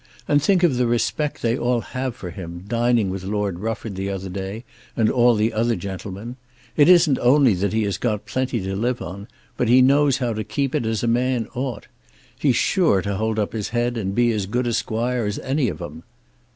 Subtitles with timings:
[0.27, 4.09] And think of the respect they all have for him, dining with Lord Rufford the
[4.09, 4.63] other day
[4.97, 6.37] and all the other gentlemen.
[6.75, 9.27] It isn't only that he has got plenty to live on,
[9.57, 11.85] but he knows how to keep it as a man ought.
[12.39, 15.69] He's sure to hold up his head and be as good a squire as any
[15.69, 16.01] of 'em."